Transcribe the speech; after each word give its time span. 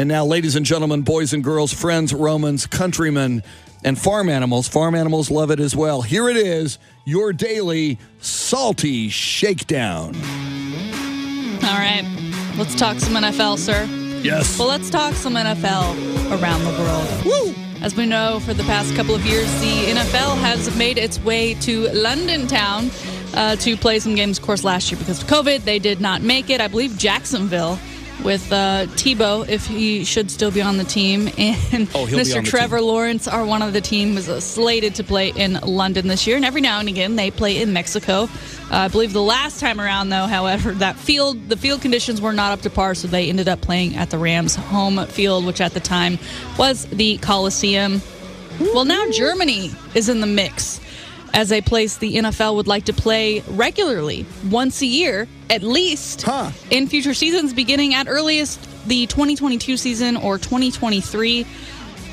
And 0.00 0.08
now, 0.08 0.24
ladies 0.24 0.56
and 0.56 0.64
gentlemen, 0.64 1.02
boys 1.02 1.34
and 1.34 1.44
girls, 1.44 1.74
friends, 1.74 2.14
Romans, 2.14 2.66
countrymen, 2.66 3.42
and 3.84 3.98
farm 3.98 4.30
animals. 4.30 4.66
Farm 4.66 4.94
animals 4.94 5.30
love 5.30 5.50
it 5.50 5.60
as 5.60 5.76
well. 5.76 6.00
Here 6.00 6.30
it 6.30 6.38
is, 6.38 6.78
your 7.04 7.34
daily 7.34 7.98
salty 8.18 9.10
shakedown. 9.10 10.16
All 10.16 11.76
right, 11.76 12.02
let's 12.56 12.74
talk 12.74 12.98
some 12.98 13.12
NFL, 13.12 13.58
sir. 13.58 13.84
Yes. 14.22 14.58
Well, 14.58 14.68
let's 14.68 14.88
talk 14.88 15.12
some 15.12 15.34
NFL 15.34 16.40
around 16.40 16.64
the 16.64 16.70
world. 16.80 17.26
Woo! 17.26 17.54
As 17.82 17.94
we 17.94 18.06
know, 18.06 18.40
for 18.40 18.54
the 18.54 18.64
past 18.64 18.96
couple 18.96 19.14
of 19.14 19.26
years, 19.26 19.52
the 19.60 19.92
NFL 19.92 20.40
has 20.40 20.74
made 20.78 20.96
its 20.96 21.20
way 21.20 21.52
to 21.56 21.90
London 21.92 22.46
town 22.46 22.90
uh, 23.34 23.54
to 23.56 23.76
play 23.76 23.98
some 23.98 24.14
games. 24.14 24.38
Of 24.38 24.46
course, 24.46 24.64
last 24.64 24.90
year 24.90 24.98
because 24.98 25.22
of 25.22 25.28
COVID, 25.28 25.64
they 25.64 25.78
did 25.78 26.00
not 26.00 26.22
make 26.22 26.48
it. 26.48 26.62
I 26.62 26.68
believe 26.68 26.96
Jacksonville 26.96 27.78
with 28.24 28.52
uh, 28.52 28.86
Tebow, 28.96 29.48
if 29.48 29.66
he 29.66 30.04
should 30.04 30.30
still 30.30 30.50
be 30.50 30.60
on 30.60 30.76
the 30.76 30.84
team, 30.84 31.28
and 31.38 31.88
Oh, 31.94 32.06
Mr. 32.06 32.44
Trevor 32.44 32.78
team. 32.78 32.86
Lawrence 32.86 33.28
are 33.28 33.44
one 33.44 33.62
of 33.62 33.72
the 33.72 33.80
teams 33.80 34.28
uh, 34.28 34.40
slated 34.40 34.94
to 34.96 35.04
play 35.04 35.30
in 35.30 35.54
London 35.54 36.08
this 36.08 36.26
year. 36.26 36.36
And 36.36 36.44
every 36.44 36.60
now 36.60 36.80
and 36.80 36.88
again, 36.88 37.16
they 37.16 37.30
play 37.30 37.60
in 37.60 37.72
Mexico. 37.72 38.24
Uh, 38.24 38.28
I 38.70 38.88
believe 38.88 39.12
the 39.12 39.22
last 39.22 39.60
time 39.60 39.80
around, 39.80 40.10
though, 40.10 40.26
however, 40.26 40.72
that 40.74 40.96
field 40.96 41.48
the 41.48 41.56
field 41.56 41.82
conditions 41.82 42.20
were 42.20 42.32
not 42.32 42.52
up 42.52 42.60
to 42.62 42.70
par, 42.70 42.94
so 42.94 43.08
they 43.08 43.28
ended 43.28 43.48
up 43.48 43.60
playing 43.60 43.96
at 43.96 44.10
the 44.10 44.18
Rams' 44.18 44.54
home 44.54 45.04
field, 45.06 45.44
which 45.44 45.60
at 45.60 45.72
the 45.72 45.80
time 45.80 46.18
was 46.58 46.86
the 46.86 47.18
Coliseum. 47.18 48.00
Well, 48.60 48.84
now 48.84 49.10
Germany 49.10 49.70
is 49.94 50.08
in 50.08 50.20
the 50.20 50.26
mix 50.26 50.80
as 51.32 51.52
a 51.52 51.60
place 51.60 51.96
the 51.98 52.16
NFL 52.16 52.56
would 52.56 52.66
like 52.66 52.84
to 52.86 52.92
play 52.92 53.40
regularly, 53.48 54.26
once 54.50 54.82
a 54.82 54.86
year 54.86 55.28
at 55.48 55.62
least, 55.62 56.22
Huh. 56.22 56.50
in 56.70 56.86
future 56.88 57.14
seasons, 57.14 57.52
beginning 57.52 57.94
at 57.94 58.06
earliest 58.08 58.60
the 58.86 59.06
2022 59.06 59.76
season 59.76 60.16
or 60.16 60.38
2023. 60.38 61.46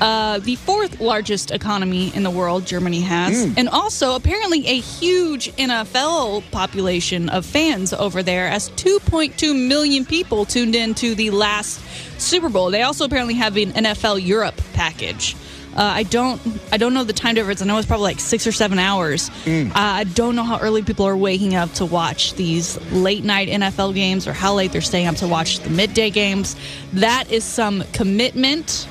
Uh, 0.00 0.38
the 0.38 0.54
fourth 0.54 1.00
largest 1.00 1.50
economy 1.50 2.12
in 2.14 2.22
the 2.22 2.30
world, 2.30 2.64
Germany 2.64 3.00
has. 3.00 3.52
And 3.56 3.68
also, 3.68 4.14
apparently, 4.14 4.64
a 4.68 4.78
huge 4.78 5.50
NFL 5.56 6.48
population 6.52 7.28
of 7.30 7.44
fans 7.44 7.92
over 7.92 8.22
there, 8.22 8.46
as 8.46 8.70
2.2 8.76 9.54
million 9.66 10.04
people 10.04 10.44
tuned 10.44 10.76
in 10.76 10.94
to 10.94 11.16
the 11.16 11.30
last 11.30 11.80
Super 12.20 12.48
Bowl. 12.48 12.70
They 12.70 12.82
also 12.82 13.06
apparently 13.06 13.34
have 13.34 13.56
an 13.56 13.72
NFL 13.72 14.24
Europe 14.24 14.60
package. 14.72 15.34
Uh, 15.78 15.92
I 15.94 16.02
don't, 16.02 16.40
I 16.72 16.76
don't 16.76 16.92
know 16.92 17.04
the 17.04 17.12
time 17.12 17.36
difference. 17.36 17.62
I 17.62 17.64
know 17.64 17.78
it's 17.78 17.86
probably 17.86 18.02
like 18.02 18.18
six 18.18 18.48
or 18.48 18.52
seven 18.52 18.80
hours. 18.80 19.30
Uh, 19.70 19.72
I 19.74 20.02
don't 20.02 20.34
know 20.34 20.42
how 20.42 20.58
early 20.58 20.82
people 20.82 21.06
are 21.06 21.16
waking 21.16 21.54
up 21.54 21.72
to 21.74 21.86
watch 21.86 22.34
these 22.34 22.80
late 22.90 23.22
night 23.22 23.46
NFL 23.48 23.94
games, 23.94 24.26
or 24.26 24.32
how 24.32 24.54
late 24.54 24.72
they're 24.72 24.80
staying 24.80 25.06
up 25.06 25.14
to 25.16 25.28
watch 25.28 25.60
the 25.60 25.70
midday 25.70 26.10
games. 26.10 26.56
That 26.94 27.30
is 27.30 27.44
some 27.44 27.84
commitment. 27.92 28.88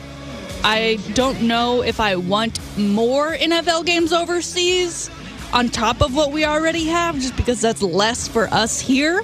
I 0.63 0.97
don't 1.13 1.41
know 1.41 1.81
if 1.83 1.99
I 1.99 2.15
want 2.15 2.57
more 2.77 3.35
NFL 3.35 3.85
games 3.85 4.13
overseas 4.13 5.09
on 5.51 5.67
top 5.69 6.01
of 6.01 6.15
what 6.15 6.31
we 6.31 6.45
already 6.45 6.85
have, 6.85 7.15
just 7.15 7.35
because 7.35 7.59
that's 7.59 7.81
less 7.81 8.29
for 8.29 8.47
us 8.47 8.79
here. 8.79 9.23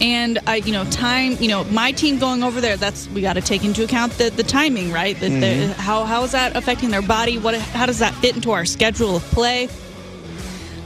And 0.00 0.38
I, 0.46 0.56
you 0.56 0.72
know, 0.72 0.84
time, 0.84 1.36
you 1.40 1.48
know, 1.48 1.64
my 1.64 1.90
team 1.90 2.18
going 2.18 2.44
over 2.44 2.60
there. 2.60 2.76
That's 2.76 3.08
we 3.08 3.20
got 3.20 3.32
to 3.32 3.40
take 3.40 3.64
into 3.64 3.82
account 3.82 4.12
the 4.12 4.30
the 4.30 4.44
timing, 4.44 4.92
right? 4.92 5.18
The, 5.18 5.28
the, 5.28 5.72
how 5.74 6.04
how 6.04 6.22
is 6.22 6.32
that 6.32 6.56
affecting 6.56 6.90
their 6.90 7.02
body? 7.02 7.36
What 7.38 7.56
how 7.56 7.86
does 7.86 7.98
that 7.98 8.14
fit 8.14 8.36
into 8.36 8.52
our 8.52 8.64
schedule 8.64 9.16
of 9.16 9.22
play? 9.24 9.68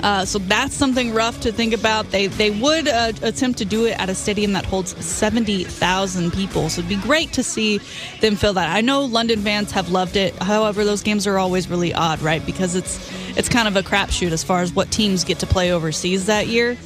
Uh, 0.02 0.24
so 0.24 0.38
that's 0.40 0.74
something 0.74 1.14
rough 1.14 1.40
to 1.40 1.52
think 1.52 1.72
about. 1.72 2.10
They 2.10 2.26
they 2.26 2.50
would 2.50 2.88
uh, 2.88 3.12
attempt 3.22 3.58
to 3.58 3.64
do 3.64 3.84
it 3.84 4.00
at 4.00 4.08
a 4.08 4.14
stadium 4.14 4.52
that 4.54 4.64
holds 4.64 4.96
seventy 5.04 5.62
thousand 5.62 6.32
people. 6.32 6.68
So 6.68 6.80
it'd 6.80 6.88
be 6.88 6.96
great 6.96 7.32
to 7.34 7.42
see 7.42 7.80
them 8.20 8.34
fill 8.34 8.54
that. 8.54 8.74
I 8.74 8.80
know 8.80 9.04
London 9.04 9.40
fans 9.42 9.70
have 9.72 9.90
loved 9.90 10.16
it. 10.16 10.34
However, 10.42 10.84
those 10.84 11.02
games 11.02 11.26
are 11.26 11.38
always 11.38 11.68
really 11.68 11.94
odd, 11.94 12.20
right? 12.20 12.44
Because 12.44 12.74
it's 12.74 12.98
it's 13.36 13.48
kind 13.48 13.68
of 13.68 13.76
a 13.76 13.82
crapshoot 13.82 14.32
as 14.32 14.42
far 14.42 14.62
as 14.62 14.72
what 14.72 14.90
teams 14.90 15.22
get 15.22 15.38
to 15.40 15.46
play 15.46 15.70
overseas 15.70 16.26
that 16.26 16.48
year. 16.48 16.76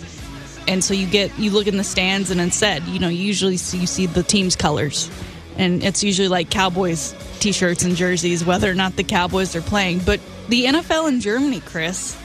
And 0.68 0.82
so 0.82 0.94
you 0.94 1.06
get 1.06 1.38
you 1.38 1.50
look 1.50 1.66
in 1.66 1.76
the 1.76 1.84
stands, 1.84 2.30
and 2.30 2.40
instead, 2.40 2.82
you 2.84 2.98
know, 2.98 3.08
you 3.08 3.22
usually 3.22 3.56
see, 3.56 3.78
you 3.78 3.86
see 3.86 4.06
the 4.06 4.22
team's 4.22 4.56
colors, 4.56 5.10
and 5.56 5.82
it's 5.82 6.02
usually 6.02 6.28
like 6.28 6.50
Cowboys 6.50 7.14
t-shirts 7.38 7.84
and 7.84 7.96
jerseys, 7.96 8.44
whether 8.44 8.70
or 8.70 8.74
not 8.74 8.96
the 8.96 9.04
Cowboys 9.04 9.54
are 9.54 9.62
playing. 9.62 10.00
But 10.00 10.20
the 10.48 10.64
NFL 10.66 11.08
in 11.08 11.20
Germany, 11.20 11.60
Chris. 11.60 12.16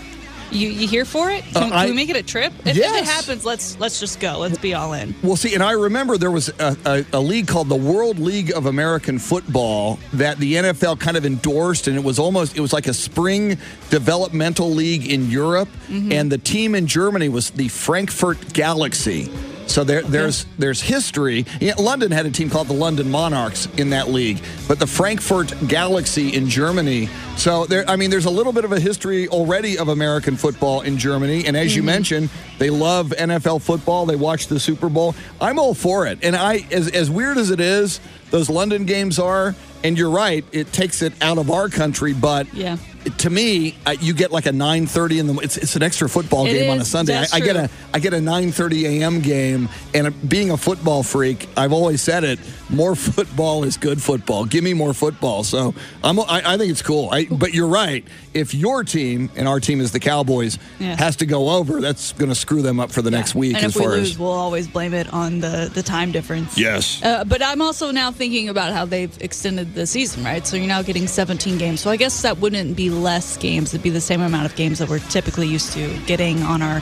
You, 0.52 0.68
you 0.70 0.88
here 0.88 1.06
for 1.06 1.32
it? 1.32 1.44
Can, 1.46 1.72
Uh, 1.72 1.76
I- 1.76 1.86
can 1.86 1.90
we 1.92 1.96
make 1.96 2.10
it 2.10 2.16
a 2.18 2.24
trip? 2.24 2.52
If, 2.66 2.76
if 2.76 2.78
it 2.78 3.06
happens, 3.06 3.46
let's 3.46 3.80
let's 3.80 4.00
just 4.00 4.20
go. 4.20 4.38
Let's 4.40 4.58
be 4.58 4.74
all 4.74 4.94
in. 4.94 5.16
Well, 5.24 5.36
see, 5.38 5.54
and 5.54 5.64
I 5.64 5.72
remember 5.72 6.18
there 6.18 6.30
was 6.32 6.50
a, 6.60 6.76
a, 6.86 7.06
a 7.14 7.20
league 7.22 7.48
called 7.48 7.70
the 7.70 7.76
World 7.76 8.20
League 8.20 8.52
of 8.54 8.66
American 8.66 9.18
Football 9.18 9.98
that 10.14 10.38
the 10.40 10.56
NFL 10.56 11.00
kind 11.00 11.16
of 11.18 11.26
endorsed, 11.26 11.88
and 11.88 11.96
it 11.98 12.04
was 12.04 12.20
almost 12.20 12.58
it 12.58 12.60
was 12.62 12.74
like 12.74 12.88
a 12.88 12.94
spring 12.94 13.58
developmental 13.90 14.70
league 14.72 15.10
in 15.10 15.30
Europe, 15.30 15.70
and 15.90 16.32
the 16.32 16.38
team 16.38 16.76
in 16.76 16.88
Germany 16.88 17.30
was 17.30 17.52
the 17.52 17.68
Frankfurt 17.70 18.54
Galaxy. 18.54 19.30
So 19.72 19.86
there, 19.86 20.02
there's 20.02 20.46
there's 20.58 20.82
history. 20.82 21.46
Yeah, 21.62 21.76
London 21.80 22.12
had 22.12 22.26
a 22.26 22.32
team 22.32 22.50
called 22.50 22.68
the 22.68 22.74
London 22.74 23.10
Monarchs 23.10 23.68
in 23.78 23.92
that 23.92 24.10
league, 24.10 24.44
but 24.68 24.80
the 24.80 24.88
Frankfurt 24.88 25.54
Galaxy 25.68 26.36
in 26.36 26.50
Germany. 26.50 27.08
So 27.38 27.66
there, 27.66 27.90
I 27.90 27.96
mean, 27.96 28.10
there's 28.10 28.26
a 28.26 28.30
little 28.30 28.52
bit 28.52 28.66
of 28.66 28.74
a 28.74 28.80
history 28.80 29.30
already 29.30 29.78
of 29.78 29.88
American 29.88 30.36
football 30.36 30.82
in 30.82 30.98
Germany, 30.98 31.46
and 31.48 31.56
as 31.56 31.74
you 31.74 31.82
mm-hmm. 31.82 31.88
mentioned, 31.88 32.30
they 32.60 32.70
love 32.70 33.14
NFL 33.18 33.62
football. 33.62 34.06
They 34.06 34.18
watch 34.18 34.48
the 34.48 34.60
Super 34.60 34.90
Bowl. 34.90 35.16
I'm 35.40 35.58
all 35.58 35.74
for 35.74 36.06
it, 36.06 36.20
and 36.22 36.36
I, 36.36 36.66
as 36.70 36.90
as 36.90 37.10
weird 37.10 37.38
as 37.38 37.50
it 37.50 37.62
is, 37.62 38.02
those 38.30 38.50
London 38.50 38.86
games 38.86 39.20
are. 39.20 39.56
And 39.84 39.98
you're 39.98 40.12
right, 40.12 40.46
it 40.52 40.72
takes 40.72 41.02
it 41.02 41.12
out 41.24 41.40
of 41.40 41.50
our 41.50 41.68
country, 41.68 42.14
but 42.14 42.54
Yeah. 42.54 42.78
To 43.18 43.30
me, 43.30 43.76
uh, 43.86 43.96
you 44.00 44.14
get 44.14 44.32
like 44.32 44.46
a 44.46 44.52
9:30 44.52 45.20
in 45.20 45.28
the. 45.28 45.34
It's, 45.42 45.58
it's 45.58 45.76
an 45.76 45.84
extra 45.84 46.08
football 46.08 46.46
It 46.46 46.52
game 46.54 46.70
on 46.70 46.80
a. 46.80 46.86
Sunday. 46.86 47.18
I, 47.18 47.26
I 47.34 47.40
get 47.40 47.56
a 47.56 47.70
I 47.94 48.00
get 48.00 48.14
a 48.14 48.18
9:30 48.18 49.00
a.m. 49.00 49.20
game, 49.22 49.70
and 49.94 50.08
uh, 50.08 50.12
being 50.28 50.52
a 50.52 50.58
football 50.58 51.04
freak, 51.04 51.48
I've 51.58 51.74
always 51.74 52.02
said 52.02 52.24
it: 52.24 52.40
more 52.70 52.96
football 53.12 53.64
is 53.64 53.78
good 53.78 54.02
football. 54.02 54.46
Give 54.46 54.64
me 54.64 54.74
more 54.74 54.94
football. 54.94 55.44
So 55.44 55.74
I'm 56.04 56.20
I, 56.20 56.42
I 56.46 56.58
think 56.58 56.72
it's 56.72 56.82
cool. 56.82 57.10
I, 57.12 57.26
but 57.26 57.54
you're 57.54 57.68
right. 57.68 58.04
If 58.34 58.54
your 58.54 58.86
team 58.86 59.30
and 59.36 59.46
our 59.46 59.60
team 59.60 59.82
is 59.82 59.92
the 59.92 60.00
Cowboys 60.00 60.58
Yeah. 60.80 60.96
has 60.96 61.18
to 61.18 61.26
go 61.26 61.50
over, 61.50 61.82
that's 61.82 62.14
going 62.14 62.30
to 62.30 62.36
screw 62.36 62.62
them 62.62 62.80
up 62.80 62.90
for 62.90 63.02
the 63.02 63.12
next 63.12 63.36
week. 63.36 63.56
And 63.58 63.66
as 63.66 63.76
if 63.76 63.80
we 63.80 63.84
far 63.86 63.92
lose, 63.98 64.12
as 64.12 64.20
we'll 64.20 64.30
always 64.32 64.70
blame 64.70 64.94
it 64.94 65.12
on 65.12 65.40
the 65.42 65.70
the 65.74 65.84
time 65.84 66.12
difference. 66.14 66.58
yes, 66.58 67.02
Uh, 67.04 67.26
but 67.26 67.42
I'm 67.44 67.62
also 67.62 67.92
now 67.92 68.10
thinking 68.12 68.48
about 68.48 68.72
how 68.72 68.86
they've 68.86 69.12
extended 69.22 69.74
the 69.74 69.86
season, 69.86 70.24
right? 70.24 70.48
So 70.48 70.56
you're 70.56 70.68
now 70.68 70.82
getting 70.82 71.08
17 71.08 71.58
games. 71.58 71.82
So 71.82 71.90
I 71.90 71.98
guess 71.98 72.22
that 72.22 72.38
wouldn't 72.38 72.78
be 72.78 72.90
less 72.92 73.38
games. 73.38 73.74
It'd 73.74 73.84
be 73.84 73.90
the 73.90 74.02
same 74.02 74.22
amount 74.22 74.46
of 74.46 74.56
games 74.56 74.80
that 74.80 74.90
we're 74.90 75.00
typically 75.00 75.48
used 75.48 75.74
to 75.74 75.98
getting 76.06 76.44
on 76.44 76.62
our 76.62 76.80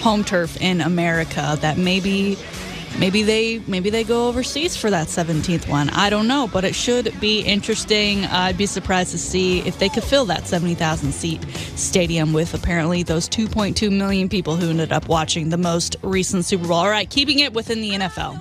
home 0.00 0.24
turf 0.24 0.60
in 0.60 0.80
America. 0.80 1.58
That 1.60 1.78
maybe. 1.78 2.38
Maybe 2.98 3.22
they 3.22 3.58
maybe 3.66 3.90
they 3.90 4.04
go 4.04 4.26
overseas 4.26 4.74
for 4.74 4.88
that 4.88 5.08
17th 5.08 5.68
one. 5.68 5.90
I 5.90 6.08
don't 6.08 6.26
know, 6.26 6.48
but 6.50 6.64
it 6.64 6.74
should 6.74 7.12
be 7.20 7.40
interesting. 7.42 8.24
I'd 8.24 8.56
be 8.56 8.64
surprised 8.64 9.10
to 9.10 9.18
see 9.18 9.60
if 9.68 9.78
they 9.78 9.90
could 9.90 10.02
fill 10.02 10.24
that 10.26 10.46
70,000 10.46 11.12
seat 11.12 11.44
stadium 11.74 12.32
with 12.32 12.54
apparently 12.54 13.02
those 13.02 13.28
2.2 13.28 13.94
million 13.94 14.30
people 14.30 14.56
who 14.56 14.70
ended 14.70 14.92
up 14.92 15.08
watching 15.08 15.50
the 15.50 15.58
most 15.58 15.96
recent 16.00 16.46
Super 16.46 16.68
Bowl. 16.68 16.78
All 16.78 16.88
right, 16.88 17.10
keeping 17.10 17.40
it 17.40 17.52
within 17.52 17.82
the 17.82 17.90
NFL 17.90 18.40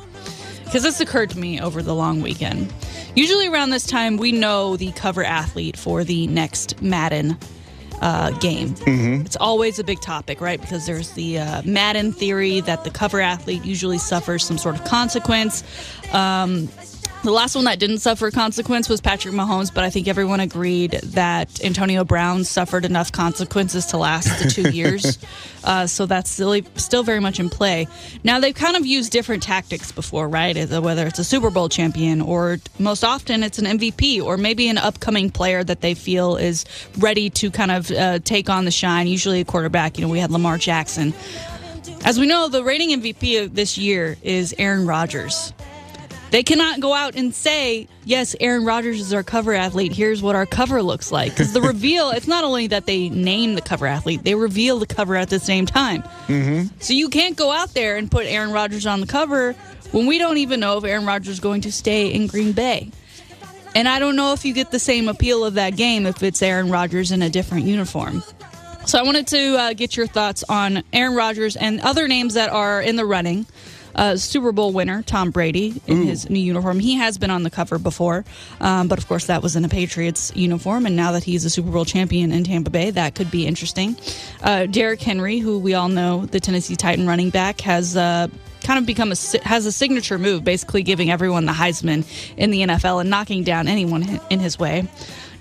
because 0.75 0.83
this 0.83 1.00
occurred 1.00 1.29
to 1.29 1.39
me 1.39 1.59
over 1.61 1.81
the 1.81 1.95
long 1.95 2.21
weekend. 2.21 2.73
Usually 3.15 3.47
around 3.47 3.69
this 3.69 3.85
time, 3.85 4.17
we 4.17 4.31
know 4.33 4.75
the 4.75 4.91
cover 4.91 5.23
athlete 5.23 5.77
for 5.77 6.03
the 6.03 6.27
next 6.27 6.81
Madden 6.81 7.38
uh, 8.01 8.31
game. 8.31 8.75
It's 9.25 9.38
always 9.38 9.79
a 9.79 9.83
big 9.85 10.01
topic, 10.01 10.41
right? 10.41 10.59
Because 10.59 10.85
there's 10.85 11.12
the 11.12 11.39
uh, 11.39 11.62
Madden 11.63 12.12
theory 12.12 12.59
that 12.62 12.83
the 12.83 12.89
cover 12.89 13.21
athlete 13.21 13.63
usually 13.63 13.97
suffers 14.00 14.44
some 14.44 14.57
sort 14.57 14.75
of 14.75 14.83
consequence. 14.83 15.63
Um, 16.12 16.67
The 17.25 17.31
last 17.31 17.56
one 17.56 17.66
that 17.66 17.80
didn't 17.80 17.98
suffer 17.98 18.30
consequence 18.30 18.88
was 18.88 19.01
Patrick 19.01 19.33
Mahomes, 19.33 19.74
but 19.74 19.83
I 19.83 19.89
think 19.89 20.07
everyone 20.07 20.42
agreed 20.42 20.92
that 20.92 21.60
Antonio 21.66 22.04
Brown 22.04 22.44
suffered 22.44 22.86
enough 22.86 23.12
consequences 23.12 23.88
to 23.88 23.98
last 23.98 24.44
the 24.44 24.48
two 24.48 24.69
years. 24.75 25.18
Uh, 25.63 25.88
so 25.88 26.06
that's 26.06 26.30
still, 26.30 26.56
still 26.75 27.01
very 27.01 27.19
much 27.19 27.39
in 27.39 27.50
play. 27.50 27.88
Now, 28.24 28.39
they've 28.39 28.54
kind 28.54 28.77
of 28.77 28.86
used 28.86 29.12
different 29.12 29.42
tactics 29.42 29.92
before, 29.92 30.30
right? 30.30 30.56
Whether 30.69 31.07
it's 31.07 31.18
a 31.18 31.24
Super 31.24 31.50
Bowl 31.50 31.68
champion 31.68 32.22
or 32.22 32.60
most 32.77 33.04
often 33.04 33.42
it's 33.42 33.57
an 33.57 33.80
MVP 33.80 34.21
or 34.24 34.38
maybe 34.38 34.69
an 34.69 34.78
upcoming 34.78 35.31
player 35.31 35.63
that 35.63 35.81
they 35.81 35.95
feel 35.95 36.36
is 36.36 36.63
ready 37.00 37.31
to 37.31 37.50
kind 37.50 37.71
of 37.71 37.89
uh, 37.89 38.19
take 38.19 38.51
on 38.51 38.66
the 38.66 38.71
shine, 38.71 39.07
usually 39.07 39.42
a 39.42 39.45
quarterback. 39.45 39.98
You 39.98 40.06
know, 40.06 40.12
we 40.12 40.19
had 40.19 40.30
Lamar 40.30 40.60
Jackson. 40.60 41.12
As 42.04 42.19
we 42.19 42.28
know, 42.28 42.50
the 42.50 42.63
reigning 42.63 43.01
MVP 43.01 43.45
of 43.45 43.56
this 43.56 43.80
year 43.80 44.16
is 44.21 44.54
Aaron 44.60 44.86
Rodgers. 44.86 45.54
They 46.31 46.44
cannot 46.44 46.80
go 46.80 46.94
out 46.94 47.16
and 47.16 47.33
say, 47.33 47.88
yes, 48.04 48.36
Aaron 48.39 48.66
Rodgers 48.66 49.00
is 49.00 49.13
our 49.13 49.24
cover 49.24 49.54
athlete. 49.54 49.92
Here's 49.94 50.22
what 50.22 50.36
our 50.36 50.45
cover 50.45 50.81
looks 50.81 51.12
like. 51.12 51.31
Because 51.31 51.54
the 51.54 51.62
reveal, 51.62 52.10
it's 52.10 52.27
not 52.27 52.44
only 52.44 52.68
that 52.68 52.86
they 52.86 53.10
name 53.10 53.56
the 53.56 53.62
cover 53.62 53.86
athlete, 53.86 54.24
they 54.24 54.36
reveal 54.36 54.80
the 54.80 54.88
cover 54.88 55.16
at 55.16 55.30
the 55.30 55.39
same 55.39 55.66
time. 55.66 56.04
Mm-hmm. 56.27 56.75
So 56.80 56.94
you 56.94 57.10
can't 57.10 57.38
go 57.38 57.51
out 57.51 57.74
there 57.74 57.95
and 57.95 58.10
put 58.10 58.25
Aaron 58.25 58.51
Rodgers 58.51 58.86
on 58.86 59.01
the 59.01 59.07
cover 59.07 59.54
when 59.92 60.07
we 60.07 60.18
don't 60.18 60.38
even 60.38 60.60
know 60.60 60.77
if 60.77 60.83
Aaron 60.83 61.06
Rodgers 61.06 61.30
is 61.30 61.39
going 61.39 61.62
to 61.62 61.72
stay 61.72 62.13
in 62.13 62.28
Green 62.28 62.51
Bay. 62.51 62.92
And 63.75 63.89
I 63.89 64.00
don't 64.00 64.16
know 64.16 64.33
if 64.33 64.45
you 64.45 64.54
get 64.54 64.71
the 64.71 64.80
same 64.80 65.10
appeal 65.10 65.44
of 65.44 65.56
that 65.56 65.75
game 65.75 66.06
if 66.06 66.24
it's 66.24 66.42
Aaron 66.42 66.69
Rodgers 66.71 67.12
in 67.12 67.21
a 67.21 67.30
different 67.30 67.66
uniform. 67.66 68.24
So 68.86 69.00
I 69.00 69.04
wanted 69.04 69.28
to 69.28 69.57
uh, 69.57 69.74
get 69.74 69.98
your 69.98 70.07
thoughts 70.07 70.44
on 70.48 70.83
Aaron 70.94 71.16
Rodgers 71.16 71.56
and 71.56 71.81
other 71.81 72.07
names 72.07 72.36
that 72.36 72.50
are 72.50 72.81
in 72.81 72.95
the 72.95 73.06
running 73.06 73.48
uh, 73.95 74.18
Super 74.18 74.51
Bowl 74.51 74.71
winner 74.71 75.01
Tom 75.03 75.31
Brady 75.31 75.81
in 75.88 76.03
Ooh. 76.03 76.06
his 76.06 76.30
new 76.30 76.39
uniform. 76.39 76.80
He 76.80 76.95
has 76.95 77.18
been 77.18 77.31
on 77.31 77.44
the 77.44 77.50
cover 77.50 77.80
before, 77.80 78.25
um, 78.59 78.88
but 78.88 79.00
of 79.00 79.07
course 79.07 79.25
that 79.25 79.42
was 79.42 79.56
in 79.56 79.65
a 79.65 79.69
Patriots 79.69 80.31
uniform. 80.36 80.86
And 80.86 80.95
now 80.95 81.12
that 81.13 81.24
he's 81.24 81.45
a 81.45 81.50
Super 81.50 81.71
Bowl 81.71 81.86
champion 81.86 82.31
in 82.31 82.44
Tampa 82.44 82.69
Bay, 82.69 82.92
that 82.92 83.15
could 83.15 83.31
be 83.31 83.47
interesting. 83.47 83.95
Uh, 84.44 84.65
Derrick 84.65 85.01
Henry, 85.01 85.39
who 85.39 85.59
we 85.59 85.74
all 85.74 85.89
know, 85.89 86.25
the 86.25 86.39
Tennessee 86.39 86.75
Titan 86.75 87.07
running 87.07 87.30
back, 87.30 87.62
has 87.62 87.95
uh, 87.95 88.27
kind 88.65 88.80
of 88.80 88.86
become 88.86 89.12
a 89.12 89.15
has 89.44 89.65
a 89.65 89.71
signature 89.71 90.18
move, 90.18 90.44
basically 90.44 90.83
giving 90.83 91.12
everyone 91.12 91.45
the 91.45 91.51
Heisman 91.53 92.06
in 92.36 92.51
the 92.51 92.62
NFL 92.62 93.01
and 93.01 93.09
knocking 93.09 93.44
down 93.44 93.68
anyone 93.68 94.19
in 94.30 94.39
his 94.39 94.59
way. 94.59 94.88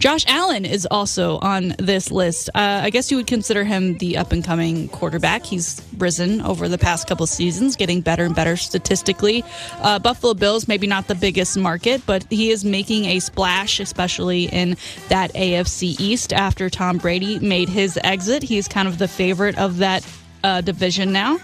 Josh 0.05 0.27
Allen 0.29 0.67
is 0.67 0.87
also 0.91 1.39
on 1.39 1.75
this 1.79 2.11
list. 2.11 2.51
Uh, 2.55 2.83
I 2.83 2.91
guess 2.91 3.11
you 3.11 3.17
would 3.17 3.27
consider 3.27 3.65
him 3.65 3.97
the 3.97 4.19
up 4.19 4.33
and 4.33 4.45
coming 4.45 4.87
quarterback. 4.89 5.47
He's 5.47 5.81
risen 5.97 6.43
over 6.43 6.69
the 6.69 6.77
past 6.77 7.09
couple 7.09 7.27
seasons, 7.27 7.75
getting 7.75 8.03
better 8.03 8.27
and 8.27 8.35
better 8.35 8.59
statistically. 8.59 9.43
Uh, 9.81 9.99
Buffalo 9.99 10.35
Bills, 10.35 10.69
maybe 10.69 10.87
not 10.87 11.09
the 11.09 11.15
biggest 11.15 11.57
market, 11.57 12.03
but 12.05 12.27
he 12.29 12.51
is 12.51 12.67
making 12.67 13.07
a 13.07 13.19
splash, 13.19 13.81
especially 13.81 14.45
in 14.45 14.77
that 15.09 15.33
AFC 15.33 15.99
East 15.99 16.35
after 16.35 16.69
Tom 16.69 16.99
Brady 16.99 17.39
made 17.39 17.71
his 17.71 17.99
exit. 18.05 18.43
He's 18.43 18.69
kind 18.69 18.87
of 18.87 18.99
the 18.99 19.09
favorite 19.09 19.57
of 19.57 19.79
that 19.79 20.07
uh, 20.43 20.61
division 20.61 21.15
now. 21.15 21.39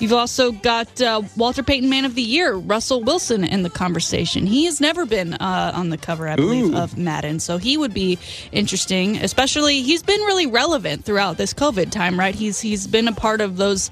You've 0.00 0.14
also 0.14 0.52
got 0.52 1.00
uh, 1.00 1.20
Walter 1.36 1.62
Payton 1.62 1.90
Man 1.90 2.06
of 2.06 2.14
the 2.14 2.22
Year, 2.22 2.54
Russell 2.54 3.02
Wilson, 3.02 3.44
in 3.44 3.62
the 3.62 3.68
conversation. 3.70 4.46
He 4.46 4.64
has 4.64 4.80
never 4.80 5.04
been 5.04 5.34
uh, 5.34 5.72
on 5.74 5.90
the 5.90 5.98
cover, 5.98 6.26
I 6.26 6.36
believe, 6.36 6.74
Ooh. 6.74 6.78
of 6.78 6.96
Madden, 6.96 7.38
so 7.38 7.58
he 7.58 7.76
would 7.76 7.92
be 7.92 8.18
interesting. 8.50 9.18
Especially, 9.18 9.82
he's 9.82 10.02
been 10.02 10.20
really 10.22 10.46
relevant 10.46 11.04
throughout 11.04 11.36
this 11.36 11.52
COVID 11.52 11.90
time, 11.90 12.18
right? 12.18 12.34
He's 12.34 12.60
he's 12.60 12.86
been 12.86 13.08
a 13.08 13.12
part 13.12 13.42
of 13.42 13.58
those 13.58 13.90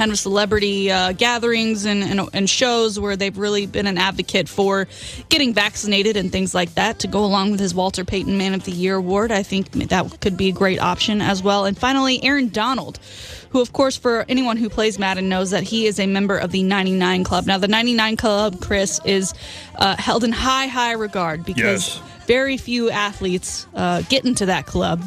kind 0.00 0.10
of 0.10 0.18
celebrity 0.18 0.90
uh, 0.90 1.12
gatherings 1.12 1.84
and, 1.84 2.02
and, 2.02 2.26
and, 2.32 2.48
shows 2.48 2.98
where 2.98 3.16
they've 3.16 3.36
really 3.36 3.66
been 3.66 3.86
an 3.86 3.98
advocate 3.98 4.48
for 4.48 4.88
getting 5.28 5.52
vaccinated 5.52 6.16
and 6.16 6.32
things 6.32 6.54
like 6.54 6.72
that 6.72 6.98
to 7.00 7.06
go 7.06 7.22
along 7.22 7.50
with 7.50 7.60
his 7.60 7.74
Walter 7.74 8.02
Payton 8.02 8.38
Man 8.38 8.54
of 8.54 8.64
the 8.64 8.72
Year 8.72 8.94
award. 8.94 9.30
I 9.30 9.42
think 9.42 9.72
that 9.72 10.20
could 10.22 10.38
be 10.38 10.48
a 10.48 10.52
great 10.52 10.80
option 10.80 11.20
as 11.20 11.42
well. 11.42 11.66
And 11.66 11.76
finally, 11.76 12.24
Aaron 12.24 12.48
Donald 12.48 12.98
who, 13.50 13.60
of 13.60 13.72
course, 13.72 13.96
for 13.96 14.24
anyone 14.28 14.56
who 14.56 14.70
plays 14.70 14.96
Madden 14.98 15.28
knows 15.28 15.50
that 15.50 15.64
he 15.64 15.86
is 15.86 15.98
a 15.98 16.06
member 16.06 16.38
of 16.38 16.52
the 16.52 16.62
99 16.62 17.24
Club. 17.24 17.46
Now, 17.46 17.58
the 17.58 17.66
99 17.66 18.16
Club, 18.16 18.60
Chris, 18.60 19.00
is 19.04 19.34
uh, 19.74 19.96
held 19.96 20.22
in 20.22 20.30
high, 20.30 20.68
high 20.68 20.92
regard 20.92 21.44
because 21.44 21.96
yes. 21.96 22.02
Very 22.30 22.56
few 22.56 22.90
athletes 22.92 23.66
uh, 23.74 24.02
get 24.02 24.24
into 24.24 24.46
that 24.46 24.64
club. 24.64 25.02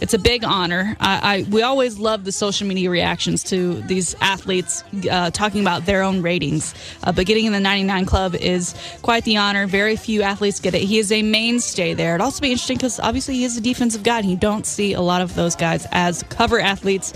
It's 0.00 0.14
a 0.14 0.18
big 0.18 0.44
honor. 0.44 0.96
I, 1.00 1.38
I, 1.38 1.50
we 1.50 1.62
always 1.62 1.98
love 1.98 2.22
the 2.22 2.30
social 2.30 2.68
media 2.68 2.88
reactions 2.88 3.42
to 3.50 3.82
these 3.82 4.14
athletes 4.20 4.84
uh, 5.10 5.32
talking 5.32 5.60
about 5.60 5.86
their 5.86 6.04
own 6.04 6.22
ratings. 6.22 6.76
Uh, 7.02 7.10
but 7.10 7.26
getting 7.26 7.46
in 7.46 7.52
the 7.52 7.58
99 7.58 8.06
Club 8.06 8.36
is 8.36 8.76
quite 9.02 9.24
the 9.24 9.38
honor. 9.38 9.66
Very 9.66 9.96
few 9.96 10.22
athletes 10.22 10.60
get 10.60 10.72
it. 10.72 10.82
He 10.82 10.98
is 10.98 11.10
a 11.10 11.20
mainstay 11.20 11.94
there. 11.94 12.14
It'd 12.14 12.20
also 12.24 12.40
be 12.40 12.52
interesting 12.52 12.76
because 12.76 13.00
obviously 13.00 13.34
he 13.34 13.44
is 13.44 13.56
a 13.56 13.60
defensive 13.60 14.04
guy. 14.04 14.20
And 14.20 14.30
you 14.30 14.36
don't 14.36 14.64
see 14.64 14.92
a 14.92 15.00
lot 15.00 15.20
of 15.20 15.34
those 15.34 15.56
guys 15.56 15.84
as 15.90 16.22
cover 16.28 16.60
athletes 16.60 17.12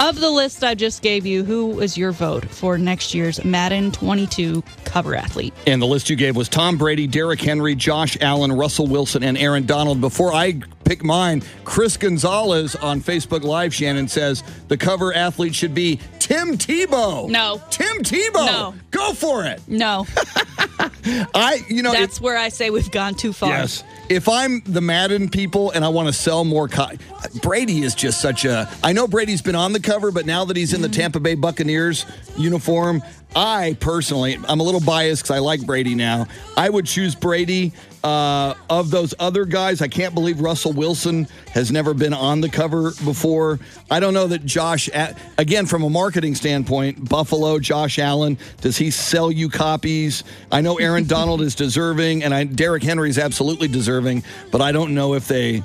of 0.00 0.18
the 0.18 0.30
list 0.30 0.64
I 0.64 0.74
just 0.74 1.02
gave 1.02 1.26
you, 1.26 1.44
who 1.44 1.66
was 1.66 1.96
your 1.96 2.10
vote 2.10 2.46
for 2.46 2.78
next 2.78 3.14
year's 3.14 3.44
Madden 3.44 3.92
22 3.92 4.64
cover 4.84 5.14
athlete? 5.14 5.52
And 5.66 5.80
the 5.80 5.86
list 5.86 6.08
you 6.08 6.16
gave 6.16 6.36
was 6.36 6.48
Tom 6.48 6.78
Brady, 6.78 7.06
Derrick 7.06 7.40
Henry, 7.40 7.74
Josh 7.74 8.16
Allen, 8.22 8.50
Russell 8.50 8.86
Wilson, 8.86 9.22
and 9.22 9.36
Aaron 9.36 9.66
Donald. 9.66 10.00
Before 10.00 10.32
I 10.32 10.60
pick 10.84 11.04
mine, 11.04 11.42
Chris 11.64 11.98
Gonzalez 11.98 12.74
on 12.76 13.02
Facebook 13.02 13.42
Live, 13.42 13.74
Shannon 13.74 14.08
says 14.08 14.42
the 14.68 14.76
cover 14.78 15.12
athlete 15.12 15.54
should 15.54 15.74
be 15.74 16.00
Tim 16.18 16.56
Tebow. 16.56 17.28
No. 17.28 17.60
Tim 17.70 17.98
Tebow. 17.98 18.46
No. 18.46 18.74
Go 18.90 19.12
for 19.12 19.44
it. 19.44 19.60
No. 19.68 20.06
I, 21.34 21.62
you 21.68 21.82
know, 21.82 21.92
that's 21.92 22.20
where 22.20 22.38
I 22.38 22.48
say 22.48 22.70
we've 22.70 22.90
gone 22.90 23.14
too 23.14 23.34
far. 23.34 23.50
Yes 23.50 23.84
if 24.10 24.28
I'm 24.28 24.60
the 24.66 24.80
Madden 24.80 25.28
people 25.30 25.70
and 25.70 25.84
I 25.84 25.88
want 25.88 26.08
to 26.08 26.12
sell 26.12 26.44
more, 26.44 26.66
co- 26.68 26.90
Brady 27.42 27.82
is 27.82 27.94
just 27.94 28.20
such 28.20 28.44
a. 28.44 28.68
I 28.82 28.92
know 28.92 29.06
Brady's 29.06 29.40
been 29.40 29.54
on 29.54 29.72
the 29.72 29.80
cover, 29.80 30.10
but 30.10 30.26
now 30.26 30.44
that 30.44 30.56
he's 30.56 30.74
in 30.74 30.82
the. 30.82 30.90
Tampa 30.90 31.20
Bay 31.20 31.36
Buccaneers 31.36 32.04
uniform, 32.36 33.00
I 33.34 33.76
personally, 33.78 34.38
I'm 34.48 34.60
a 34.60 34.62
little 34.62 34.80
biased 34.80 35.22
because 35.22 35.36
I 35.36 35.38
like 35.38 35.64
Brady 35.64 35.94
now. 35.94 36.26
I 36.56 36.68
would 36.68 36.86
choose 36.86 37.14
Brady. 37.14 37.72
Uh, 38.02 38.54
of 38.70 38.90
those 38.90 39.12
other 39.18 39.44
guys, 39.44 39.82
I 39.82 39.88
can't 39.88 40.14
believe 40.14 40.40
Russell 40.40 40.72
Wilson 40.72 41.28
has 41.52 41.70
never 41.70 41.92
been 41.92 42.14
on 42.14 42.40
the 42.40 42.48
cover 42.48 42.92
before. 43.04 43.60
I 43.90 44.00
don't 44.00 44.14
know 44.14 44.26
that 44.28 44.46
Josh, 44.46 44.88
again, 45.36 45.66
from 45.66 45.82
a 45.82 45.90
marketing 45.90 46.34
standpoint, 46.34 47.10
Buffalo, 47.10 47.58
Josh 47.58 47.98
Allen, 47.98 48.38
does 48.62 48.78
he 48.78 48.90
sell 48.90 49.30
you 49.30 49.50
copies? 49.50 50.24
I 50.50 50.62
know 50.62 50.78
Aaron 50.78 51.04
Donald 51.08 51.42
is 51.42 51.54
deserving, 51.54 52.24
and 52.24 52.32
I, 52.32 52.44
Derrick 52.44 52.82
Henry 52.82 53.10
is 53.10 53.18
absolutely 53.18 53.68
deserving, 53.68 54.24
but 54.50 54.62
I 54.62 54.72
don't 54.72 54.94
know 54.94 55.12
if 55.12 55.28
they 55.28 55.62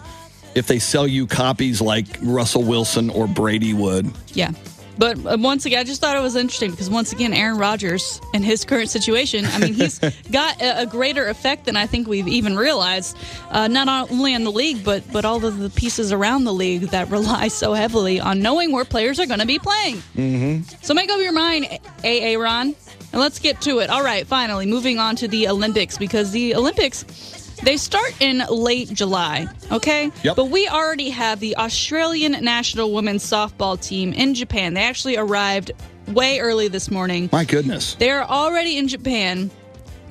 if 0.56 0.68
they 0.68 0.80
sell 0.80 1.08
you 1.08 1.28
copies 1.28 1.82
like 1.82 2.06
Russell 2.22 2.64
Wilson 2.64 3.10
or 3.10 3.28
Brady 3.28 3.74
would. 3.74 4.12
Yeah. 4.34 4.52
But 4.98 5.24
uh, 5.26 5.38
once 5.40 5.66
again, 5.66 5.80
I 5.80 5.84
just 5.84 6.02
thought 6.02 6.16
it 6.16 6.22
was 6.22 6.36
interesting 6.36 6.72
because 6.72 6.90
once 6.90 7.12
again, 7.12 7.34
Aaron 7.34 7.58
Rodgers 7.58 8.22
in 8.34 8.44
his 8.44 8.64
current 8.64 8.90
situation, 8.90 9.46
I 9.46 9.60
mean, 9.60 9.74
he's 9.74 10.00
got 10.32 10.62
a, 10.62 10.82
a, 10.82 10.86
greater 10.86 11.28
effect 11.28 11.66
than 11.66 11.76
I 11.76 11.86
think 11.86 12.08
we've 12.08 12.28
even 12.28 12.56
realized. 12.56 13.18
Uh, 13.50 13.68
not 13.68 14.12
only 14.12 14.36
on 14.36 14.44
the 14.44 14.52
league, 14.52 14.84
but 14.84 15.04
but 15.12 15.26
all 15.26 15.44
of 15.44 15.60
the 15.60 15.70
pieces 15.70 16.12
around 16.12 16.46
the 16.46 16.54
league 16.54 16.84
that 16.92 17.10
rely 17.18 17.48
so 17.48 17.74
heavily 17.74 18.20
on 18.20 18.42
knowing 18.42 18.72
where 18.72 18.86
players 18.86 19.20
are 19.20 19.26
going 19.26 19.40
to 19.40 19.46
be 19.46 19.60
playing. 19.60 19.98
Mm-hmm. 20.16 20.76
So 20.82 20.94
make 20.94 21.10
up 21.10 21.20
your 21.20 21.34
mind, 21.34 21.68
AA 22.04 22.38
Ron, 22.38 22.76
and 23.12 23.22
let's 23.22 23.40
get 23.40 23.62
to 23.62 23.80
it. 23.80 23.90
All 23.90 24.04
right, 24.04 24.26
finally, 24.26 24.66
moving 24.66 25.00
on 25.00 25.16
to 25.18 25.28
the 25.28 25.48
Olympics 25.48 25.98
because 25.98 26.32
the 26.32 26.56
Olympics 26.56 27.45
they 27.66 27.78
start 27.78 28.14
in 28.22 28.44
late 28.50 28.90
July, 28.94 29.48
okay? 29.72 30.12
Yep. 30.24 30.36
But 30.36 30.46
we 30.46 30.68
already 30.68 31.10
have 31.10 31.40
the 31.40 31.58
Australian 31.58 32.34
national 32.44 32.94
women's 32.94 33.24
softball 33.24 33.82
team 33.82 34.14
in 34.14 34.36
Japan. 34.36 34.76
They 34.76 34.84
actually 34.84 35.18
arrived 35.18 35.72
way 36.08 36.40
early 36.40 36.68
this 36.68 36.92
morning. 36.92 37.30
My 37.32 37.44
goodness. 37.44 37.96
They're 37.96 38.24
already 38.24 38.78
in 38.78 38.88
Japan. 38.88 39.50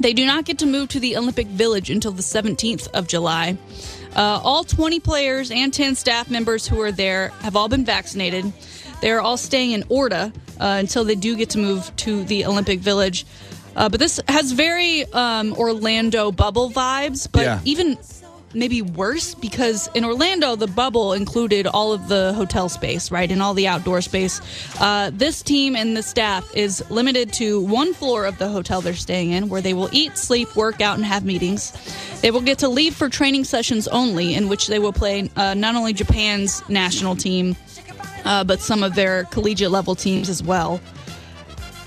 They 0.00 0.12
do 0.12 0.26
not 0.26 0.44
get 0.44 0.58
to 0.58 0.66
move 0.66 0.88
to 0.90 1.00
the 1.00 1.16
Olympic 1.16 1.46
Village 1.46 1.90
until 1.90 2.10
the 2.10 2.22
17th 2.22 2.88
of 2.88 3.06
July. 3.06 3.56
Uh, 4.16 4.40
all 4.42 4.64
20 4.64 4.98
players 5.00 5.50
and 5.52 5.72
10 5.72 5.94
staff 5.94 6.28
members 6.28 6.66
who 6.66 6.80
are 6.80 6.92
there 6.92 7.28
have 7.40 7.54
all 7.54 7.68
been 7.68 7.84
vaccinated. 7.84 8.52
They're 9.00 9.20
all 9.20 9.36
staying 9.36 9.72
in 9.72 9.84
Ota 9.90 10.32
uh, 10.60 10.76
until 10.80 11.04
they 11.04 11.14
do 11.14 11.36
get 11.36 11.50
to 11.50 11.58
move 11.58 11.94
to 11.96 12.24
the 12.24 12.46
Olympic 12.46 12.80
Village. 12.80 13.26
Uh, 13.76 13.88
but 13.88 14.00
this 14.00 14.20
has 14.28 14.52
very 14.52 15.04
um, 15.12 15.52
Orlando 15.54 16.30
bubble 16.32 16.70
vibes, 16.70 17.28
but 17.30 17.42
yeah. 17.42 17.60
even 17.64 17.98
maybe 18.54 18.82
worse 18.82 19.34
because 19.34 19.88
in 19.94 20.04
Orlando, 20.04 20.56
the 20.56 20.66
bubble 20.66 21.12
included 21.12 21.66
all 21.66 21.92
of 21.92 22.08
the 22.08 22.32
hotel 22.34 22.68
space, 22.68 23.10
right, 23.10 23.30
and 23.30 23.42
all 23.42 23.54
the 23.54 23.66
outdoor 23.66 24.00
space. 24.00 24.40
Uh, 24.80 25.10
this 25.12 25.42
team 25.42 25.76
and 25.76 25.96
the 25.96 26.02
staff 26.02 26.48
is 26.54 26.88
limited 26.90 27.32
to 27.34 27.60
one 27.60 27.92
floor 27.92 28.24
of 28.24 28.38
the 28.38 28.48
hotel 28.48 28.80
they're 28.80 28.94
staying 28.94 29.30
in 29.30 29.48
where 29.48 29.60
they 29.60 29.74
will 29.74 29.88
eat, 29.92 30.16
sleep, 30.16 30.54
work 30.56 30.80
out, 30.80 30.96
and 30.96 31.04
have 31.04 31.24
meetings. 31.24 31.72
They 32.22 32.30
will 32.30 32.40
get 32.40 32.58
to 32.58 32.68
leave 32.68 32.94
for 32.94 33.08
training 33.08 33.44
sessions 33.44 33.88
only, 33.88 34.34
in 34.34 34.48
which 34.48 34.68
they 34.68 34.78
will 34.78 34.92
play 34.92 35.28
uh, 35.36 35.54
not 35.54 35.74
only 35.74 35.92
Japan's 35.92 36.66
national 36.68 37.16
team, 37.16 37.56
uh, 38.24 38.44
but 38.44 38.60
some 38.60 38.82
of 38.82 38.94
their 38.94 39.24
collegiate 39.24 39.70
level 39.70 39.94
teams 39.94 40.28
as 40.28 40.42
well. 40.42 40.80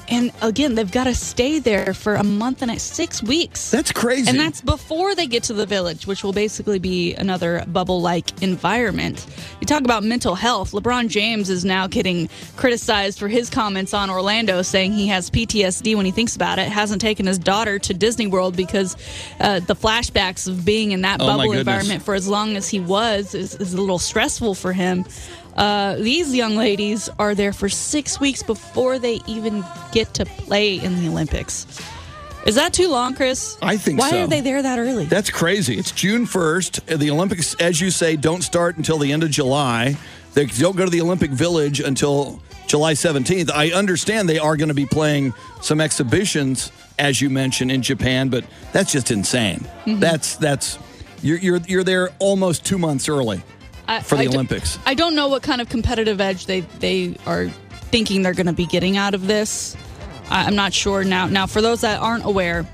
And 0.10 0.32
again, 0.42 0.76
they've 0.76 0.92
got 0.92 1.06
to 1.06 1.16
stay 1.16 1.60
there 1.60 1.94
for 1.94 2.16
a 2.16 2.24
month 2.24 2.62
and 2.62 2.80
six 2.82 3.22
weeks. 3.22 3.72
That's 3.72 3.92
crazy. 3.92 4.30
And 4.30 4.40
that's 4.40 4.62
before 4.62 5.16
they 5.16 5.28
get 5.28 5.44
to 5.44 5.54
the 5.54 5.66
village, 5.66 6.08
which 6.08 6.24
will 6.24 6.34
basically 6.34 6.80
be 6.80 7.14
another 7.16 7.64
bubble 7.68 8.02
like 8.02 8.42
environment. 8.42 9.26
You 9.60 9.68
talk 9.68 9.82
about 9.82 10.04
mental 10.04 10.36
health. 10.36 10.72
LeBron 10.72 11.10
James 11.10 11.50
is 11.50 11.66
now 11.66 11.88
getting 11.88 12.30
criticized 12.56 13.20
for 13.20 13.28
his 13.28 13.50
comments 13.50 13.94
on 13.94 14.10
Orlando, 14.10 14.62
saying 14.62 14.94
he 14.94 15.08
has 15.08 15.30
PTSD 15.30 15.96
when 15.96 16.06
he 16.06 16.12
thinks 16.12 16.36
about 16.36 16.60
it. 16.60 16.70
Hasn't 16.70 17.02
taken 17.02 17.26
his 17.26 17.38
daughter 17.38 17.80
to 17.80 17.94
Disney 17.94 18.28
World 18.28 18.56
because 18.56 18.96
uh, 19.40 19.60
the 19.62 19.76
flashbacks 19.76 20.48
of 20.48 20.64
being 20.64 20.92
in 20.92 21.02
that 21.02 21.22
Oh, 21.22 21.26
bubble 21.28 21.52
environment 21.52 22.04
for 22.04 22.16
as 22.16 22.28
long 22.28 22.56
as 22.56 22.70
he 22.70 22.80
was 22.80 23.34
is, 23.34 23.56
is 23.56 23.74
a 23.74 23.82
little 23.82 24.00
stressful 24.00 24.56
for 24.56 24.72
him. 24.74 25.06
Uh, 25.58 25.96
these 25.96 26.36
young 26.36 26.56
ladies 26.56 27.10
are 27.18 27.34
there 27.34 27.52
for 27.52 27.68
six 27.68 28.20
weeks 28.20 28.44
before 28.44 29.00
they 29.00 29.20
even 29.26 29.66
get 29.92 30.14
to 30.14 30.26
play 30.26 30.76
in 30.76 30.96
the 31.02 31.08
Olympics. 31.08 31.66
Is 32.46 32.56
that 32.56 32.74
too 32.74 32.90
long, 32.90 33.16
Chris? 33.16 33.58
I 33.62 33.76
think 33.76 34.00
Why 34.00 34.12
so. 34.12 34.24
are 34.24 34.28
they 34.28 34.40
there 34.40 34.62
that 34.62 34.80
early? 34.80 35.06
That's 35.06 35.30
crazy. 35.30 35.78
It's 35.78 35.92
June 35.92 36.26
1st. 36.26 36.98
The 37.00 37.12
Olympics, 37.12 37.56
as 37.56 37.82
you 37.82 37.90
say, 37.90 38.16
don't 38.16 38.42
start 38.42 38.78
until 38.78 38.98
the 38.98 39.12
end 39.12 39.24
of 39.24 39.32
July. 39.32 39.98
They 40.34 40.46
don't 40.46 40.78
go 40.78 40.86
to 40.86 40.92
the 40.92 41.02
Olympic 41.02 41.32
Village 41.32 41.80
until 41.80 42.42
July 42.68 42.94
17th. 42.94 43.52
I 43.52 43.72
understand 43.72 44.30
they 44.30 44.38
are 44.40 44.56
going 44.56 44.70
to 44.70 44.76
be 44.76 44.86
playing 44.86 45.34
some 45.62 45.82
exhibitions, 45.82 46.72
as 47.00 47.20
you 47.20 47.30
mentioned, 47.30 47.72
in 47.72 47.82
Japan, 47.82 48.30
but 48.30 48.46
that's 48.72 48.92
just 48.92 49.10
insane. 49.12 49.60
Mm-hmm. 49.86 50.00
That's, 50.00 50.36
that's, 50.36 50.78
you're, 51.22 51.40
you're, 51.40 51.58
you're 51.68 51.84
there 51.84 52.12
almost 52.20 52.64
two 52.64 52.78
months 52.78 53.10
early 53.10 53.42
I- 53.88 54.02
for 54.02 54.16
the 54.16 54.24
I 54.24 54.28
d- 54.28 54.34
Olympics. 54.36 54.78
I 54.86 54.94
don't 54.94 55.16
know 55.16 55.28
what 55.28 55.42
kind 55.44 55.62
of 55.62 55.70
competitive 55.70 56.20
edge 56.22 56.46
they 56.46 56.62
they 56.80 57.16
are 57.26 57.48
thinking 57.92 58.22
they're 58.22 58.34
going 58.34 58.48
to 58.48 58.54
be 58.54 58.66
getting 58.66 58.98
out 58.98 59.14
of 59.14 59.28
this. 59.28 59.76
I, 60.30 60.46
I'm 60.46 60.56
not 60.56 60.74
sure 60.74 61.04
now. 61.04 61.28
Now, 61.28 61.46
for 61.48 61.62
those 61.62 61.82
that 61.82 62.00
aren't 62.02 62.26
aware. 62.26 62.66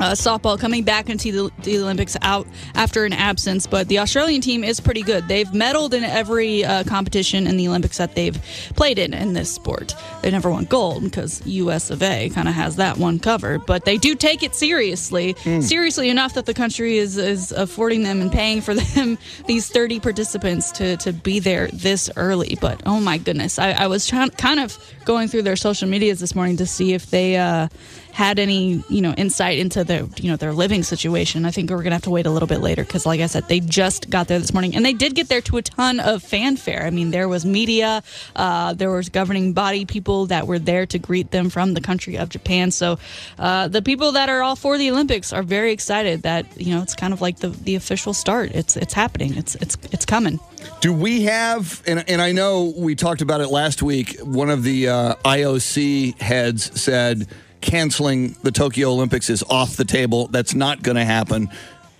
Uh, 0.00 0.12
softball 0.12 0.58
coming 0.58 0.82
back 0.82 1.10
into 1.10 1.30
the, 1.30 1.62
the 1.62 1.78
Olympics 1.78 2.16
out 2.22 2.46
after 2.74 3.04
an 3.04 3.12
absence, 3.12 3.66
but 3.66 3.86
the 3.88 3.98
Australian 3.98 4.40
team 4.40 4.64
is 4.64 4.80
pretty 4.80 5.02
good. 5.02 5.28
They've 5.28 5.46
medaled 5.48 5.92
in 5.92 6.04
every 6.04 6.64
uh, 6.64 6.84
competition 6.84 7.46
in 7.46 7.58
the 7.58 7.68
Olympics 7.68 7.98
that 7.98 8.14
they've 8.14 8.40
played 8.76 8.98
in 8.98 9.12
in 9.12 9.34
this 9.34 9.54
sport. 9.54 9.94
They 10.22 10.30
never 10.30 10.50
won 10.50 10.64
gold 10.64 11.04
because 11.04 11.46
US 11.46 11.90
of 11.90 12.02
A 12.02 12.30
kind 12.30 12.48
of 12.48 12.54
has 12.54 12.76
that 12.76 12.96
one 12.96 13.18
covered, 13.18 13.66
but 13.66 13.84
they 13.84 13.98
do 13.98 14.14
take 14.14 14.42
it 14.42 14.54
seriously, 14.54 15.34
seriously 15.60 16.08
enough 16.08 16.32
that 16.32 16.46
the 16.46 16.54
country 16.54 16.96
is 16.96 17.18
is 17.18 17.52
affording 17.52 18.02
them 18.02 18.22
and 18.22 18.32
paying 18.32 18.62
for 18.62 18.74
them 18.94 19.18
these 19.46 19.68
30 19.68 20.00
participants 20.00 20.72
to 20.72 20.96
to 20.98 21.12
be 21.12 21.40
there 21.40 21.68
this 21.74 22.08
early. 22.16 22.56
But 22.58 22.82
oh 22.86 23.00
my 23.00 23.18
goodness, 23.18 23.58
I, 23.58 23.72
I 23.72 23.86
was 23.86 24.06
trying, 24.06 24.30
kind 24.30 24.60
of 24.60 24.78
going 25.04 25.28
through 25.28 25.42
their 25.42 25.56
social 25.56 25.88
medias 25.88 26.20
this 26.20 26.34
morning 26.34 26.56
to 26.56 26.66
see 26.66 26.94
if 26.94 27.10
they. 27.10 27.36
Uh, 27.36 27.68
had 28.12 28.38
any 28.38 28.82
you 28.88 29.00
know 29.00 29.12
insight 29.12 29.58
into 29.58 29.84
their 29.84 30.04
you 30.16 30.30
know 30.30 30.36
their 30.36 30.52
living 30.52 30.82
situation. 30.82 31.44
I 31.44 31.50
think 31.50 31.70
we're 31.70 31.82
gonna 31.82 31.96
have 31.96 32.02
to 32.02 32.10
wait 32.10 32.26
a 32.26 32.30
little 32.30 32.48
bit 32.48 32.60
later 32.60 32.84
because 32.84 33.06
like 33.06 33.20
i 33.20 33.26
said 33.26 33.48
they 33.48 33.60
just 33.60 34.10
got 34.10 34.28
there 34.28 34.38
this 34.38 34.52
morning 34.52 34.74
and 34.74 34.84
they 34.84 34.92
did 34.92 35.14
get 35.14 35.28
there 35.28 35.40
to 35.42 35.56
a 35.56 35.62
ton 35.62 36.00
of 36.00 36.22
fanfare. 36.22 36.84
I 36.84 36.90
mean 36.90 37.10
there 37.10 37.28
was 37.28 37.44
media 37.44 38.02
uh, 38.36 38.74
there 38.74 38.90
was 38.90 39.08
governing 39.08 39.52
body 39.52 39.84
people 39.84 40.26
that 40.26 40.46
were 40.46 40.58
there 40.58 40.86
to 40.86 40.98
greet 40.98 41.30
them 41.30 41.50
from 41.50 41.74
the 41.74 41.80
country 41.80 42.16
of 42.16 42.28
japan. 42.28 42.70
So 42.70 42.98
uh, 43.38 43.68
the 43.68 43.82
people 43.82 44.12
that 44.12 44.28
are 44.28 44.42
all 44.42 44.56
for 44.56 44.78
the 44.78 44.90
olympics 44.90 45.32
are 45.32 45.42
very 45.42 45.72
excited 45.72 46.22
that 46.22 46.46
you 46.60 46.74
know 46.74 46.82
it's 46.82 46.94
kind 46.94 47.12
of 47.12 47.20
like 47.20 47.38
the, 47.38 47.48
the 47.48 47.74
official 47.74 48.14
start. 48.14 48.50
It's 48.52 48.76
it's 48.76 48.94
happening. 48.94 49.36
It's 49.36 49.54
it's 49.56 49.76
it's 49.92 50.04
coming. 50.04 50.40
Do 50.80 50.92
we 50.92 51.22
have, 51.22 51.82
and, 51.86 52.04
and 52.08 52.20
I 52.20 52.32
know 52.32 52.72
we 52.76 52.94
talked 52.94 53.22
about 53.22 53.40
it 53.40 53.48
last 53.48 53.82
week, 53.82 54.18
one 54.20 54.50
of 54.50 54.62
the 54.62 54.88
uh, 54.88 55.14
IOC 55.24 56.20
heads 56.20 56.80
said 56.80 57.26
canceling 57.60 58.36
the 58.42 58.50
Tokyo 58.50 58.90
Olympics 58.90 59.30
is 59.30 59.42
off 59.44 59.76
the 59.76 59.84
table. 59.84 60.28
That's 60.28 60.54
not 60.54 60.82
going 60.82 60.96
to 60.96 61.04
happen. 61.04 61.50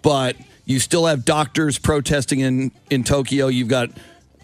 But 0.03 0.37
you 0.65 0.79
still 0.79 1.07
have 1.07 1.25
doctors 1.25 1.79
protesting 1.79 2.41
in, 2.41 2.73
in 2.91 3.05
Tokyo. 3.05 3.49
You've 3.49 3.69
got 3.69 3.91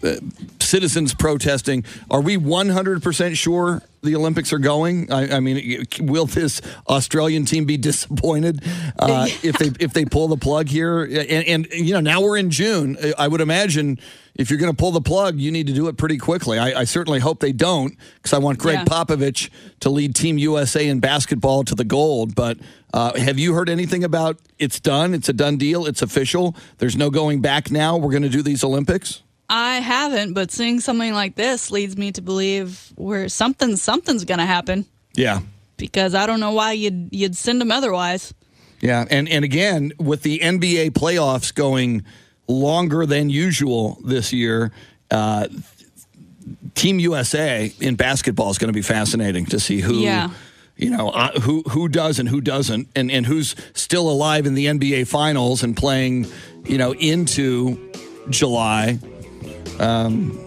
uh, 0.03 0.15
citizens 0.59 1.13
protesting. 1.13 1.83
Are 2.11 2.21
we 2.21 2.37
100% 2.37 3.35
sure 3.35 3.81
the 4.03 4.15
Olympics 4.15 4.53
are 4.53 4.59
going? 4.59 5.11
I, 5.11 5.37
I 5.37 5.39
mean, 5.39 5.85
will 5.99 6.27
this 6.27 6.61
Australian 6.87 7.45
team 7.45 7.65
be 7.65 7.77
disappointed 7.89 8.63
uh, 8.99 9.27
if 9.41 9.57
they 9.57 9.71
if 9.83 9.93
they 9.93 10.05
pull 10.05 10.27
the 10.27 10.37
plug 10.37 10.67
here? 10.67 11.03
And, 11.03 11.47
and 11.47 11.67
you 11.71 11.93
know, 11.93 11.99
now 11.99 12.21
we're 12.21 12.37
in 12.37 12.51
June. 12.51 12.97
I 13.17 13.27
would 13.27 13.41
imagine 13.41 13.99
if 14.37 14.49
you're 14.49 14.59
going 14.59 14.71
to 14.71 14.77
pull 14.77 14.91
the 14.91 15.01
plug, 15.01 15.39
you 15.39 15.51
need 15.51 15.67
to 15.67 15.73
do 15.73 15.87
it 15.87 15.97
pretty 15.97 16.17
quickly. 16.17 16.57
I, 16.59 16.81
I 16.81 16.83
certainly 16.83 17.19
hope 17.19 17.39
they 17.39 17.51
don't 17.51 17.95
because 18.15 18.33
I 18.33 18.37
want 18.37 18.59
Greg 18.59 18.75
Yeah. 18.79 18.85
Popovich 18.85 19.49
to 19.81 19.89
lead 19.89 20.15
Team 20.15 20.37
USA 20.37 20.87
in 20.87 20.99
basketball 20.99 21.63
to 21.65 21.75
the 21.75 21.83
gold. 21.83 22.35
But 22.35 22.57
uh, 22.93 23.17
have 23.19 23.37
you 23.39 23.53
heard 23.53 23.69
anything 23.69 24.03
about 24.03 24.39
it's 24.59 24.79
done? 24.79 25.13
It's 25.13 25.27
a 25.29 25.33
done 25.33 25.57
deal. 25.57 25.85
It's 25.85 26.01
official. 26.01 26.55
There's 26.77 26.95
no 26.95 27.09
going 27.09 27.41
back 27.41 27.71
now. 27.71 27.97
We're 27.97 28.11
going 28.11 28.23
to 28.23 28.29
do 28.29 28.41
these 28.41 28.63
Olympics. 28.63 29.21
I 29.49 29.75
haven't, 29.75 30.33
but 30.33 30.51
seeing 30.51 30.81
something 30.81 31.13
like 31.13 31.35
this 31.35 31.71
leads 31.71 31.95
me 31.95 32.11
to 32.11 32.21
believe 32.21 32.91
where 32.95 33.29
something 33.29 33.77
something's 33.77 34.25
going 34.25 34.39
to 34.39 34.45
happen 34.45 34.85
Yeah. 35.15 35.39
because 35.77 36.13
I 36.15 36.25
don't 36.25 36.41
know 36.41 36.51
why 36.51 36.73
you'd 36.73 37.09
you'd 37.13 37.37
send 37.37 37.61
them 37.61 37.71
otherwise. 37.71 38.33
Yeah, 38.81 39.05
and 39.09 39.29
and 39.29 39.45
again 39.45 39.93
with 39.99 40.21
the 40.23 40.39
NBA 40.39 40.91
playoffs 40.91 41.55
going 41.55 42.03
longer 42.47 43.05
than 43.05 43.29
usual 43.29 43.99
this 44.03 44.33
year, 44.33 44.71
uh, 45.11 45.47
Team 46.75 46.99
USA 46.99 47.71
in 47.79 47.95
basketball 47.95 48.49
is 48.49 48.57
going 48.57 48.69
to 48.69 48.73
be 48.73 48.81
fascinating 48.81 49.45
to 49.47 49.59
see 49.59 49.81
who. 49.81 49.99
Yeah. 49.99 50.29
You 50.75 50.91
know 50.91 51.09
uh, 51.09 51.39
who 51.39 51.63
who 51.63 51.89
does 51.89 52.19
and 52.19 52.29
who 52.29 52.39
doesn't, 52.39 52.87
and 52.95 53.09
and 53.09 53.25
who's 53.25 53.55
still 53.73 54.11
alive 54.11 54.45
in 54.45 54.53
the 54.53 54.67
NBA 54.67 55.07
finals 55.07 55.63
and 55.63 55.75
playing, 55.75 56.27
you 56.65 56.77
know, 56.77 56.93
into 56.93 57.91
July. 58.29 58.99
Um, 59.79 60.46